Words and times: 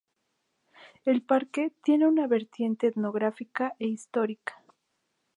El 1.05 1.21
parque 1.21 1.73
tiene 1.83 2.07
un 2.07 2.15
vertiente 2.27 2.87
etnográfica 2.87 3.75
e 3.77 3.85
histórica. 3.85 4.59